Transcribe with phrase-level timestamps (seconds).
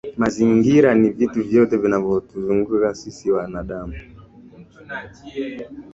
[0.23, 3.93] Mazingira ni vitu vyote vinavyotuzunguka sisi wanadamu